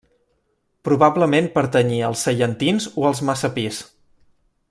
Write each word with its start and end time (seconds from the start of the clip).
Probablement 0.87 1.49
pertanyia 1.57 2.07
als 2.09 2.25
sallentins 2.29 2.89
o 3.03 3.07
als 3.11 3.23
messapis. 3.31 3.83